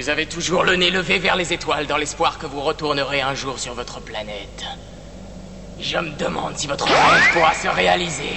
[0.00, 3.34] Vous avez toujours le nez levé vers les étoiles dans l'espoir que vous retournerez un
[3.34, 4.64] jour sur votre planète.
[5.78, 8.32] Je me demande si votre rêve pourra se réaliser.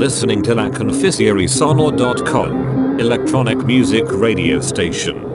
[0.00, 0.70] Listening to La
[2.98, 5.29] electronic music radio station.